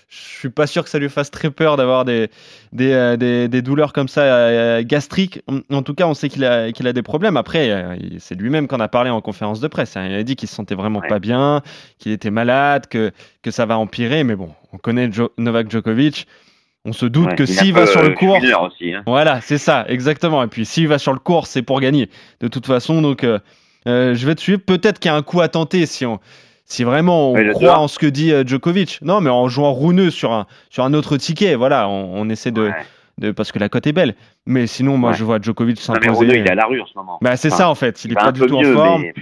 je 0.08 0.18
suis 0.18 0.50
pas 0.50 0.68
sûr 0.68 0.84
que 0.84 0.90
ça 0.90 1.00
lui 1.00 1.10
fasse 1.10 1.32
très 1.32 1.50
peur 1.50 1.78
d'avoir 1.78 2.06
des, 2.06 2.30
des, 2.72 2.92
euh, 2.92 3.18
des, 3.18 3.48
des 3.48 3.62
douleurs 3.62 3.92
comme 3.92 4.08
ça 4.08 4.22
euh, 4.24 4.84
gastriques. 4.86 5.42
En, 5.48 5.60
en 5.76 5.82
tout 5.82 5.94
cas, 5.96 6.06
on 6.08 6.14
sait 6.14 6.30
qu'il 6.30 6.46
a, 6.46 6.72
qu'il 6.72 6.88
a 6.88 6.94
des 6.94 7.02
problèmes. 7.02 7.38
Après, 7.38 7.70
euh, 7.72 7.96
c'est 8.20 8.36
lui-même 8.36 8.68
qu'on 8.68 8.80
a 8.80 8.88
parlé 8.88 9.10
en 9.10 9.20
conférence 9.22 9.60
de 9.60 9.68
presse. 9.68 9.98
hein. 9.98 10.06
Il 10.08 10.14
a 10.16 10.24
dit 10.24 10.36
qu'il 10.36 10.48
se 10.48 10.56
sentait 10.56 10.76
vraiment 10.76 11.00
Ouais. 11.00 11.08
pas 11.08 11.20
bien, 11.20 11.62
qu'il 11.98 12.12
était 12.12 12.30
malade, 12.32 12.88
que, 12.88 13.12
que 13.42 13.52
ça 13.52 13.66
va 13.66 13.78
empirer. 13.78 14.24
Mais 14.24 14.36
bon, 14.36 14.52
on 14.74 14.78
connaît 14.78 15.12
Jo- 15.12 15.32
Novak 15.38 15.70
Djokovic. 15.72 16.28
On 16.88 16.94
se 16.94 17.08
doute 17.08 17.30
Ouais, 17.30 17.36
que 17.36 17.48
s'il 17.48 17.74
va 17.74 17.88
sur 17.88 18.04
le 18.04 18.12
court, 18.12 18.40
fumeur 18.40 18.62
aussi. 18.62 18.94
Hein. 18.94 19.02
voilà, 19.08 19.42
c'est 19.42 19.58
ça, 19.58 19.86
exactement. 19.90 20.44
Et 20.44 20.48
puis 20.48 20.66
s'il 20.68 20.88
va 20.88 21.00
sur 21.00 21.14
le 21.14 21.20
court, 21.20 21.48
c'est 21.48 21.64
pour 21.64 21.82
gagner. 21.82 22.12
De 22.42 22.48
toute 22.48 22.68
façon, 22.68 23.02
donc 23.02 23.24
euh, 23.24 23.40
je 23.88 24.26
vais 24.28 24.36
te 24.36 24.42
suivre. 24.42 24.62
Peut-être 24.64 25.00
qu'il 25.00 25.10
y 25.10 25.14
a 25.14 25.18
un 25.18 25.24
coup 25.24 25.42
à 25.42 25.48
tenter 25.48 25.88
si 25.88 26.06
on, 26.06 26.20
si 26.66 26.84
vraiment 26.84 27.32
on 27.32 27.50
croit 27.54 27.78
en 27.80 27.88
ce 27.88 28.00
que 28.00 28.06
dit 28.08 28.32
euh, 28.32 28.44
Djokovic. 28.46 29.00
Non, 29.02 29.22
mais 29.22 29.30
en 29.30 29.48
jouant 29.48 29.72
rouneux 29.72 30.10
sur 30.10 30.32
un 30.34 30.46
sur 30.70 30.84
un 30.84 30.94
autre 30.94 31.18
ticket, 31.18 31.56
voilà, 31.56 31.88
on, 31.88 32.12
on 32.16 32.30
essaie 32.30 32.52
de, 32.52 32.64
Ouais. 32.64 32.74
de 33.20 33.32
parce 33.32 33.52
que 33.52 33.60
la 33.60 33.70
cote 33.70 33.86
est 33.88 33.94
belle. 33.94 34.16
Mais 34.46 34.68
sinon, 34.68 34.98
moi, 34.98 35.12
Ouais. 35.12 35.16
je 35.16 35.24
vois 35.24 35.40
Djokovic 35.42 35.80
s'imposer. 35.80 36.26
il 36.40 36.48
est 36.48 36.50
à 36.52 36.56
la 36.56 36.66
rue 36.66 36.82
en 36.82 36.86
ce 36.86 36.94
moment. 36.96 37.20
Bah, 37.22 37.38
c'est 37.38 37.50
Enfin, 37.50 37.58
ça 37.58 37.70
en 37.70 37.76
fait. 37.76 38.04
Il 38.06 38.12
est 38.12 38.16
va 38.16 38.22
pas 38.22 38.28
un 38.30 38.32
du 38.32 38.42
tout 38.42 38.58
mieux, 38.60 38.74
en 38.76 38.86
forme. 38.86 39.02
mais 39.04 39.14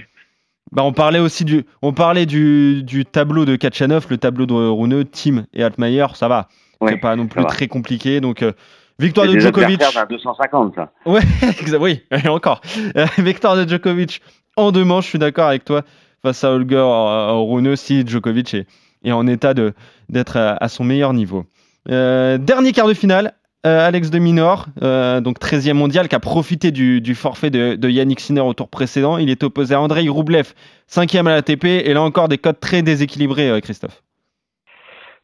Bah, 0.72 0.82
on 0.84 0.92
parlait 0.92 1.18
aussi 1.20 1.44
du, 1.44 1.64
on 1.82 1.92
parlait 1.92 2.26
du, 2.26 2.82
du 2.82 3.04
tableau 3.04 3.44
de 3.44 3.56
Kachanov, 3.56 4.06
le 4.10 4.16
tableau 4.18 4.46
de 4.46 4.54
Runeux, 4.54 5.04
Tim 5.04 5.44
et 5.52 5.62
Altmaier, 5.62 6.06
ça 6.14 6.26
va. 6.28 6.48
Ouais, 6.80 6.92
c'est 6.92 6.98
pas 6.98 7.14
non 7.14 7.26
plus 7.28 7.44
très 7.46 7.68
compliqué. 7.68 8.20
Donc, 8.20 8.42
euh, 8.42 8.52
victoire 8.98 9.26
de 9.28 9.38
Djokovic. 9.38 9.78
d'un 9.78 10.06
250, 10.08 10.74
ça. 10.74 10.92
Ouais, 11.06 11.20
oui, 11.80 12.02
et 12.10 12.28
encore. 12.28 12.60
Euh, 12.96 13.06
victoire 13.18 13.54
de 13.56 13.68
Djokovic 13.68 14.20
en 14.56 14.72
deux 14.72 14.84
manches, 14.84 15.04
je 15.04 15.10
suis 15.10 15.18
d'accord 15.18 15.48
avec 15.48 15.64
toi, 15.64 15.82
face 16.24 16.42
à 16.42 16.52
Holger 16.52 16.82
Rune, 16.82 17.76
si 17.76 18.06
Djokovic 18.06 18.54
est, 18.54 19.12
en 19.12 19.26
état 19.26 19.52
d'être 19.52 20.36
à, 20.38 20.68
son 20.68 20.82
meilleur 20.82 21.12
niveau. 21.12 21.44
Euh, 21.90 22.38
dernier 22.38 22.72
quart 22.72 22.88
de 22.88 22.94
finale, 22.94 23.34
euh, 23.66 23.86
Alex 23.86 24.08
de 24.08 24.18
Minor, 24.18 24.68
euh, 24.82 25.20
donc 25.20 25.38
13e 25.38 25.74
mondial, 25.74 26.08
qui 26.08 26.14
a 26.14 26.20
profité 26.20 26.70
du, 26.70 27.14
forfait 27.14 27.50
de, 27.50 27.90
Yannick 27.90 28.20
Sinner 28.20 28.40
au 28.40 28.54
tour 28.54 28.68
précédent. 28.70 29.18
Il 29.18 29.28
est 29.28 29.42
opposé 29.42 29.74
à 29.74 29.80
Andrei 29.82 30.08
Roublev, 30.08 30.54
5e 30.90 31.26
à 31.26 31.30
l'ATP, 31.34 31.64
et 31.64 31.92
là 31.92 32.00
encore 32.00 32.28
des 32.28 32.38
codes 32.38 32.58
très 32.58 32.80
déséquilibrés, 32.80 33.60
Christophe. 33.62 34.03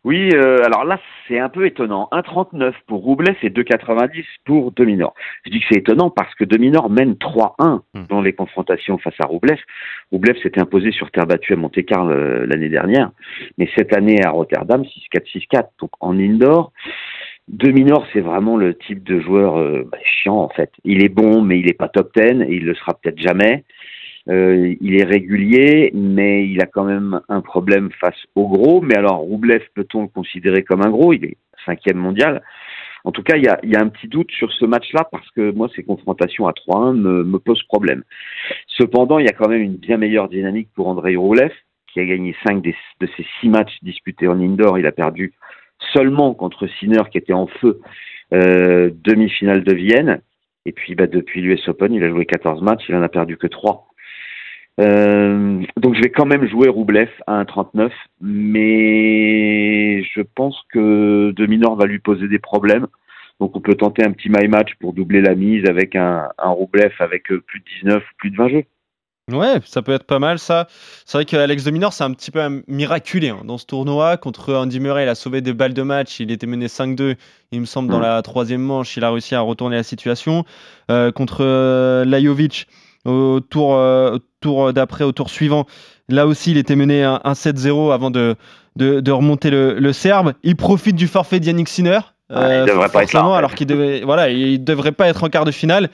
Oui, 0.04 0.30
euh, 0.32 0.64
alors 0.64 0.84
là, 0.84 0.98
c'est 1.28 1.38
un 1.38 1.48
peu 1.48 1.66
étonnant. 1.66 2.08
1,39 2.12 2.72
pour 2.86 3.02
Roublev 3.02 3.36
et 3.42 3.50
2,90 3.50 4.24
pour 4.46 4.72
Dominor. 4.72 5.14
Je 5.44 5.50
dis 5.50 5.60
que 5.60 5.66
c'est 5.70 5.78
étonnant 5.80 6.10
parce 6.10 6.34
que 6.34 6.44
Dominor 6.44 6.88
mène 6.88 7.14
3-1 7.14 7.80
Hmm. 7.92 8.04
dans 8.08 8.20
les 8.20 8.32
confrontations 8.32 8.98
face 8.98 9.14
à 9.18 9.26
Roublev. 9.26 9.58
Roublev 10.12 10.36
s'était 10.42 10.60
imposé 10.60 10.92
sur 10.92 11.10
terre 11.10 11.26
battue 11.26 11.54
à 11.54 11.56
Monte-Carlo 11.56 12.12
euh, 12.12 12.46
l'année 12.46 12.68
dernière, 12.68 13.10
mais 13.58 13.68
cette 13.76 13.92
année 13.92 14.24
à 14.24 14.30
Rotterdam, 14.30 14.82
6-4, 14.82 15.26
6-4. 15.52 15.68
Donc 15.80 15.90
en 15.98 16.16
indoor, 16.18 16.72
Dominor, 17.48 18.06
c'est 18.12 18.20
vraiment 18.20 18.56
le 18.56 18.74
type 18.74 19.02
de 19.02 19.18
joueur 19.18 19.58
euh, 19.58 19.88
bah, 19.90 19.98
chiant 20.04 20.36
en 20.36 20.48
fait. 20.50 20.70
Il 20.84 21.04
est 21.04 21.08
bon, 21.08 21.42
mais 21.42 21.58
il 21.58 21.66
n'est 21.66 21.72
pas 21.72 21.88
top 21.88 22.12
10 22.14 22.42
et 22.42 22.54
il 22.54 22.64
le 22.64 22.74
sera 22.74 22.94
peut-être 22.94 23.18
jamais. 23.18 23.64
Euh, 24.30 24.74
il 24.80 25.00
est 25.00 25.04
régulier, 25.04 25.90
mais 25.92 26.46
il 26.46 26.60
a 26.60 26.66
quand 26.66 26.84
même 26.84 27.20
un 27.28 27.40
problème 27.40 27.90
face 28.00 28.26
au 28.34 28.48
gros. 28.48 28.80
Mais 28.80 28.96
alors, 28.96 29.18
Roublev, 29.18 29.62
peut-on 29.74 30.02
le 30.02 30.08
considérer 30.08 30.62
comme 30.62 30.82
un 30.82 30.90
gros? 30.90 31.12
Il 31.12 31.24
est 31.24 31.36
cinquième 31.66 31.98
mondial. 31.98 32.42
En 33.04 33.12
tout 33.12 33.22
cas, 33.22 33.36
il 33.36 33.44
y 33.44 33.48
a, 33.48 33.80
un 33.80 33.88
petit 33.88 34.08
doute 34.08 34.30
sur 34.30 34.52
ce 34.52 34.64
match-là 34.66 35.08
parce 35.10 35.28
que 35.30 35.50
moi, 35.52 35.68
ces 35.74 35.82
confrontations 35.82 36.46
à 36.46 36.52
3-1 36.52 36.94
me, 36.94 37.38
posent 37.38 37.62
problème. 37.64 38.02
Cependant, 38.66 39.18
il 39.18 39.26
y 39.26 39.28
a 39.28 39.32
quand 39.32 39.48
même 39.48 39.62
une 39.62 39.76
bien 39.76 39.96
meilleure 39.96 40.28
dynamique 40.28 40.68
pour 40.74 40.86
Andrei 40.88 41.16
Roublev, 41.16 41.52
qui 41.92 42.00
a 42.00 42.04
gagné 42.04 42.36
5 42.46 42.62
des, 42.62 42.76
de 43.00 43.08
ses 43.16 43.26
6 43.40 43.48
matchs 43.48 43.78
disputés 43.82 44.28
en 44.28 44.38
indoor. 44.38 44.78
Il 44.78 44.86
a 44.86 44.92
perdu 44.92 45.32
seulement 45.94 46.34
contre 46.34 46.66
Sinner, 46.78 47.02
qui 47.10 47.18
était 47.18 47.32
en 47.32 47.46
feu, 47.46 47.80
euh, 48.34 48.90
demi-finale 49.02 49.64
de 49.64 49.74
Vienne. 49.74 50.20
Et 50.66 50.72
puis, 50.72 50.94
bah, 50.94 51.06
depuis 51.06 51.40
l'US 51.40 51.68
Open, 51.68 51.94
il 51.94 52.04
a 52.04 52.10
joué 52.10 52.26
14 52.26 52.60
matchs, 52.62 52.84
il 52.88 52.94
en 52.94 53.02
a 53.02 53.08
perdu 53.08 53.38
que 53.38 53.46
3. 53.46 53.89
Euh, 54.78 55.60
donc 55.76 55.94
je 55.94 56.00
vais 56.00 56.10
quand 56.10 56.26
même 56.26 56.46
jouer 56.48 56.68
Roublev 56.68 57.08
à 57.26 57.42
1,39, 57.44 57.90
mais 58.20 60.02
je 60.04 60.20
pense 60.22 60.56
que 60.72 61.32
De 61.32 61.46
Minor 61.46 61.76
va 61.76 61.86
lui 61.86 61.98
poser 61.98 62.28
des 62.28 62.38
problèmes. 62.38 62.86
Donc 63.40 63.56
on 63.56 63.60
peut 63.60 63.74
tenter 63.74 64.04
un 64.04 64.12
petit 64.12 64.28
my 64.30 64.48
match 64.48 64.70
pour 64.80 64.92
doubler 64.92 65.20
la 65.22 65.34
mise 65.34 65.64
avec 65.66 65.96
un, 65.96 66.28
un 66.38 66.50
Roublev 66.50 66.92
avec 66.98 67.30
euh, 67.32 67.40
plus 67.40 67.60
de 67.60 67.64
19 67.82 68.02
ou 68.02 68.14
plus 68.18 68.30
de 68.30 68.36
20 68.36 68.48
jeux. 68.48 68.64
Ouais, 69.30 69.60
ça 69.64 69.80
peut 69.82 69.92
être 69.92 70.04
pas 70.06 70.18
mal 70.18 70.38
ça. 70.40 70.66
C'est 71.06 71.16
vrai 71.18 71.24
qu'Alex 71.24 71.62
de 71.62 71.70
Minor, 71.70 71.92
c'est 71.92 72.02
un 72.02 72.12
petit 72.12 72.32
peu 72.32 72.62
miraculé 72.66 73.28
hein, 73.28 73.42
dans 73.44 73.58
ce 73.58 73.66
tournoi. 73.66 74.16
Contre 74.16 74.52
Andy 74.54 74.80
Murray, 74.80 75.04
il 75.04 75.08
a 75.08 75.14
sauvé 75.14 75.40
des 75.40 75.52
balles 75.52 75.72
de 75.74 75.82
match. 75.82 76.18
Il 76.18 76.32
était 76.32 76.48
mené 76.48 76.66
5-2, 76.66 77.14
il 77.52 77.60
me 77.60 77.64
semble, 77.64 77.88
dans 77.90 77.98
Mm. 78.00 78.02
la 78.02 78.22
troisième 78.22 78.60
manche. 78.62 78.96
Il 78.96 79.04
a 79.04 79.10
réussi 79.10 79.34
à 79.36 79.40
retourner 79.40 79.76
la 79.76 79.82
situation. 79.84 80.44
Euh, 80.90 81.12
contre 81.12 81.44
euh, 81.44 82.04
Lajovic, 82.04 82.66
au 83.04 83.40
tour, 83.40 83.74
euh, 83.74 84.16
au 84.16 84.18
tour 84.40 84.72
d'après, 84.72 85.04
au 85.04 85.12
tour 85.12 85.30
suivant, 85.30 85.66
là 86.08 86.26
aussi, 86.26 86.50
il 86.52 86.58
était 86.58 86.76
mené 86.76 87.02
1 87.04 87.20
7-0 87.32 87.92
avant 87.92 88.10
de, 88.10 88.36
de, 88.76 89.00
de 89.00 89.10
remonter 89.12 89.50
le, 89.50 89.78
le 89.78 89.92
Serbe. 89.92 90.34
Il 90.42 90.56
profite 90.56 90.96
du 90.96 91.08
forfait 91.08 91.40
d'Yannick 91.40 91.68
Sinner. 91.68 92.00
Ah, 92.32 92.60
il 92.60 92.66
devrait 92.66 92.88
pas 92.88 93.02
être 93.02 93.12
là, 93.12 93.20
forcément, 93.20 93.28
en 93.30 93.32
fait. 93.32 93.38
alors 93.38 93.54
qu'il 93.54 93.66
devait, 93.66 94.02
voilà, 94.02 94.30
il 94.30 94.62
devrait 94.62 94.92
pas 94.92 95.08
être 95.08 95.24
en 95.24 95.28
quart 95.28 95.44
de 95.44 95.50
finale. 95.50 95.90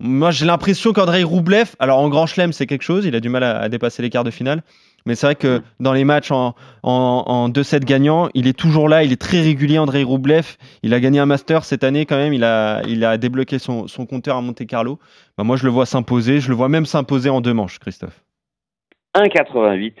Moi, 0.00 0.30
j'ai 0.30 0.46
l'impression 0.46 0.92
qu'Andrei 0.92 1.24
Roublev, 1.24 1.74
alors 1.78 1.98
en 1.98 2.08
grand 2.08 2.26
chelem, 2.26 2.52
c'est 2.52 2.66
quelque 2.66 2.82
chose, 2.84 3.04
il 3.04 3.14
a 3.16 3.20
du 3.20 3.28
mal 3.28 3.42
à, 3.42 3.58
à 3.58 3.68
dépasser 3.68 4.00
les 4.00 4.10
quarts 4.10 4.24
de 4.24 4.30
finale. 4.30 4.62
Mais 5.08 5.14
c'est 5.14 5.26
vrai 5.26 5.36
que 5.36 5.62
dans 5.80 5.94
les 5.94 6.04
matchs 6.04 6.30
en, 6.30 6.54
en, 6.82 7.24
en 7.26 7.48
2-7 7.48 7.80
gagnants, 7.80 8.28
il 8.34 8.46
est 8.46 8.56
toujours 8.56 8.90
là, 8.90 9.02
il 9.02 9.10
est 9.10 9.20
très 9.20 9.40
régulier, 9.40 9.78
Andrei 9.78 10.02
Roublev. 10.02 10.56
Il 10.82 10.92
a 10.92 11.00
gagné 11.00 11.18
un 11.18 11.24
Master 11.24 11.64
cette 11.64 11.82
année 11.82 12.04
quand 12.04 12.18
même, 12.18 12.34
il 12.34 12.44
a, 12.44 12.82
il 12.86 13.06
a 13.06 13.16
débloqué 13.16 13.58
son, 13.58 13.88
son 13.88 14.04
compteur 14.04 14.36
à 14.36 14.42
Monte 14.42 14.66
Carlo. 14.66 14.98
Bah, 15.38 15.44
moi, 15.44 15.56
je 15.56 15.64
le 15.64 15.70
vois 15.70 15.86
s'imposer, 15.86 16.40
je 16.40 16.50
le 16.50 16.54
vois 16.54 16.68
même 16.68 16.84
s'imposer 16.84 17.30
en 17.30 17.40
deux 17.40 17.54
manches, 17.54 17.78
Christophe. 17.78 18.22
1,88 19.14 19.94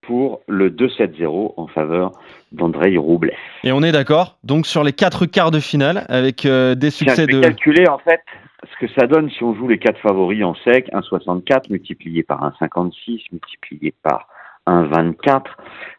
pour 0.00 0.40
le 0.48 0.70
2-7-0 0.70 1.52
en 1.58 1.66
faveur 1.66 2.12
d'Andrei 2.52 2.96
Roublev. 2.96 3.36
Et 3.62 3.72
on 3.72 3.82
est 3.82 3.92
d'accord, 3.92 4.38
donc 4.42 4.66
sur 4.66 4.82
les 4.82 4.94
quatre 4.94 5.26
quarts 5.26 5.50
de 5.50 5.60
finale, 5.60 6.06
avec 6.08 6.46
euh, 6.46 6.74
des 6.74 6.90
succès 6.90 7.26
de. 7.26 7.40
calculer 7.40 7.86
en 7.88 7.98
fait 7.98 8.20
ce 8.64 8.86
que 8.86 8.92
ça 8.98 9.06
donne 9.06 9.30
si 9.30 9.42
on 9.42 9.54
joue 9.54 9.68
les 9.68 9.78
quatre 9.78 10.00
favoris 10.00 10.44
en 10.44 10.54
sec, 10.54 10.90
1,64 10.92 11.70
multiplié 11.70 12.22
par 12.22 12.40
1,56 12.60 13.22
multiplié 13.32 13.94
par 14.02 14.28
1,24 14.66 15.42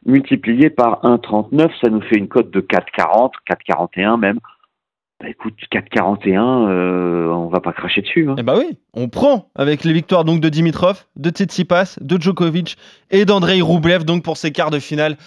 multiplié 0.06 0.70
par 0.70 1.02
1,39, 1.04 1.70
ça 1.84 1.90
nous 1.90 2.02
fait 2.02 2.18
une 2.18 2.28
cote 2.28 2.52
de 2.52 2.62
4,40, 2.62 3.32
4,41 3.50 4.20
même. 4.20 4.40
Bah 5.22 5.30
écoute, 5.30 5.54
4,41, 5.72 6.68
euh, 6.68 7.28
on 7.28 7.48
va 7.48 7.60
pas 7.60 7.74
cracher 7.74 8.02
dessus. 8.02 8.28
Hein. 8.28 8.36
Eh 8.40 8.44
bah 8.44 8.56
oui, 8.58 8.80
on 8.96 9.08
prend 9.08 9.50
avec 9.54 9.84
les 9.84 9.94
victoires 9.94 10.24
donc 10.24 10.40
de 10.40 10.50
Dimitrov, 10.50 11.06
de 11.16 11.30
Tsitsipas, 11.30 12.00
de 12.02 12.20
Djokovic 12.20 12.76
et 13.12 13.26
d'Andrei 13.26 13.62
Roublev 13.62 14.04
donc 14.04 14.24
pour 14.24 14.38
ces 14.38 14.52
quarts 14.52 14.72
de 14.72 14.80
finale 14.80 15.18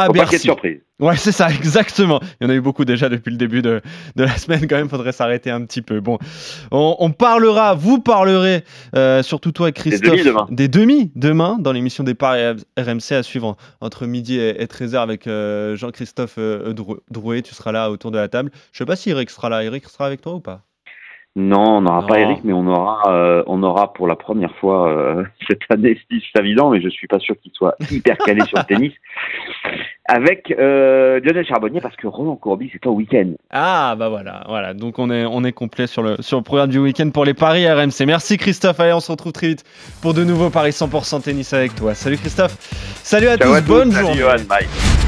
à 0.00 0.08
Au 0.08 0.12
paquet 0.12 0.24
de 0.26 0.30
Bercy. 0.30 0.38
surprise. 0.46 0.80
Ouais, 1.00 1.16
c'est 1.16 1.32
ça, 1.32 1.48
exactement. 1.50 2.20
Il 2.40 2.44
y 2.44 2.46
en 2.46 2.50
a 2.50 2.54
eu 2.54 2.60
beaucoup 2.60 2.84
déjà 2.84 3.08
depuis 3.08 3.30
le 3.30 3.36
début 3.36 3.62
de, 3.62 3.80
de 4.16 4.24
la 4.24 4.36
semaine, 4.36 4.66
quand 4.68 4.76
même, 4.76 4.88
faudrait 4.88 5.12
s'arrêter 5.12 5.50
un 5.50 5.64
petit 5.64 5.80
peu. 5.82 6.00
Bon, 6.00 6.18
on, 6.72 6.96
on 6.98 7.10
parlera, 7.12 7.74
vous 7.74 8.00
parlerez, 8.00 8.64
euh, 8.96 9.22
surtout 9.22 9.52
toi, 9.52 9.70
Christophe, 9.72 10.10
demi 10.10 10.24
demain. 10.24 10.46
des 10.50 10.68
demi 10.68 11.12
demain 11.14 11.56
dans 11.60 11.72
l'émission 11.72 12.02
des 12.04 12.14
paris 12.14 12.42
RMC 12.76 13.12
à 13.12 13.22
suivre 13.22 13.56
entre 13.80 14.06
midi 14.06 14.38
et, 14.38 14.60
et 14.62 14.66
13h 14.66 14.96
avec 14.98 15.26
euh, 15.26 15.76
Jean-Christophe 15.76 16.34
euh, 16.38 16.72
Drou- 16.72 16.98
Drouet. 17.10 17.42
Tu 17.42 17.54
seras 17.54 17.70
là 17.72 17.90
autour 17.90 18.10
de 18.10 18.18
la 18.18 18.28
table. 18.28 18.50
Je 18.72 18.78
sais 18.78 18.86
pas 18.86 18.96
si 18.96 19.10
Eric 19.10 19.30
sera 19.30 19.48
là. 19.48 19.62
Eric 19.64 19.88
sera 19.88 20.06
avec 20.06 20.20
toi 20.20 20.34
ou 20.34 20.40
pas? 20.40 20.64
Non, 21.40 21.76
on 21.76 21.80
n'aura 21.82 22.04
pas 22.04 22.18
Eric, 22.18 22.40
mais 22.42 22.52
on 22.52 22.66
aura, 22.66 23.02
euh, 23.12 23.44
on 23.46 23.62
aura 23.62 23.92
pour 23.92 24.08
la 24.08 24.16
première 24.16 24.52
fois 24.56 24.90
euh, 24.90 25.22
cette 25.48 25.60
année 25.70 25.96
Steve 26.04 26.20
Savidan, 26.34 26.70
mais 26.70 26.80
je 26.80 26.88
suis 26.88 27.06
pas 27.06 27.20
sûr 27.20 27.36
qu'il 27.40 27.52
soit 27.52 27.76
hyper 27.92 28.18
calé 28.18 28.40
sur 28.44 28.58
le 28.58 28.64
tennis. 28.68 28.92
Avec 30.08 30.52
euh, 30.58 31.20
Lionel 31.22 31.46
Charbonnier, 31.46 31.80
parce 31.80 31.94
que 31.94 32.08
Roland 32.08 32.34
Courbis 32.34 32.72
est 32.74 32.84
en 32.88 32.90
week-end. 32.90 33.34
Ah 33.52 33.94
bah 33.96 34.08
voilà, 34.08 34.42
voilà. 34.48 34.74
Donc 34.74 34.98
on 34.98 35.12
est 35.12 35.26
on 35.26 35.44
est 35.44 35.52
complet 35.52 35.86
sur 35.86 36.02
le 36.02 36.16
sur 36.18 36.38
le 36.38 36.42
programme 36.42 36.70
du 36.70 36.80
week-end 36.80 37.10
pour 37.10 37.24
les 37.24 37.34
paris 37.34 37.70
RMC. 37.70 38.04
Merci 38.06 38.36
Christophe. 38.36 38.80
Allez, 38.80 38.92
on 38.92 39.00
se 39.00 39.12
retrouve 39.12 39.32
très 39.32 39.46
vite 39.46 39.62
pour 40.02 40.14
de 40.14 40.24
nouveaux 40.24 40.50
paris 40.50 40.70
100% 40.70 41.22
tennis 41.22 41.52
avec 41.52 41.76
toi. 41.76 41.94
Salut 41.94 42.16
Christophe. 42.16 42.56
Salut 43.04 43.28
à 43.28 43.36
Ciao 43.36 43.50
tous. 43.50 43.54
à 43.54 43.60
tous, 43.60 43.68
bonne 43.68 43.92
salut 43.92 44.06
journée. 44.06 44.20
Johan, 44.20 44.44
bye. 44.48 45.07